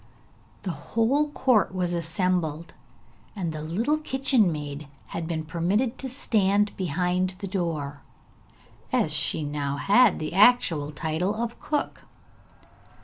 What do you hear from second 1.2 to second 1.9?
court